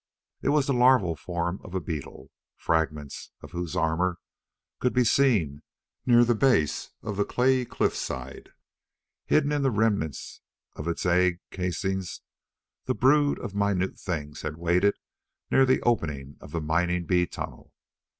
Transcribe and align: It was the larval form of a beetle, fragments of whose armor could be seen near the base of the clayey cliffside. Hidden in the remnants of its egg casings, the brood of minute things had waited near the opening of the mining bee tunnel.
It 0.41 0.49
was 0.49 0.65
the 0.65 0.73
larval 0.73 1.15
form 1.15 1.59
of 1.63 1.75
a 1.75 1.79
beetle, 1.79 2.31
fragments 2.57 3.29
of 3.43 3.51
whose 3.51 3.75
armor 3.75 4.17
could 4.79 4.93
be 4.93 5.03
seen 5.03 5.61
near 6.07 6.23
the 6.25 6.33
base 6.33 6.89
of 7.03 7.17
the 7.17 7.23
clayey 7.23 7.65
cliffside. 7.65 8.49
Hidden 9.27 9.51
in 9.51 9.61
the 9.61 9.69
remnants 9.69 10.41
of 10.75 10.87
its 10.87 11.05
egg 11.05 11.39
casings, 11.51 12.21
the 12.85 12.95
brood 12.95 13.37
of 13.41 13.53
minute 13.53 13.99
things 13.99 14.41
had 14.41 14.57
waited 14.57 14.95
near 15.51 15.67
the 15.67 15.83
opening 15.83 16.35
of 16.41 16.49
the 16.49 16.61
mining 16.61 17.05
bee 17.05 17.27
tunnel. 17.27 17.71